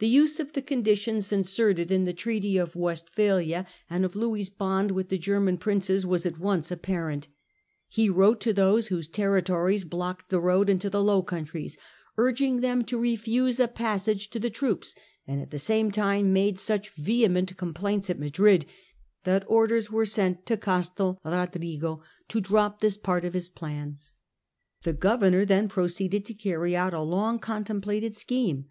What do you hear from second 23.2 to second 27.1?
of his design. The Governor then proceeded to carry out a